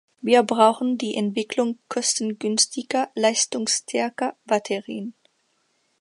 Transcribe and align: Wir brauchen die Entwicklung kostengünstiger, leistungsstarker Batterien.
Wir 0.19 0.41
brauchen 0.41 0.97
die 0.97 1.13
Entwicklung 1.13 1.77
kostengünstiger, 1.87 3.11
leistungsstarker 3.13 4.35
Batterien. 4.45 5.13